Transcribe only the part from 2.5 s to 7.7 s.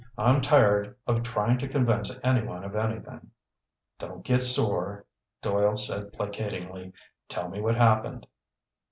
of anything." "Don't get sore," Doyle said placatingly. "Tell me